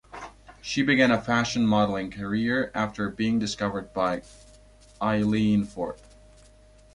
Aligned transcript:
She 0.63 0.81
began 0.81 1.11
a 1.11 1.21
fashion 1.21 1.63
modeling 1.67 2.09
career 2.09 2.71
after 2.73 3.07
being 3.11 3.37
discovered 3.37 3.93
by 3.93 4.23
Eileen 4.99 5.63
Ford. 5.63 5.99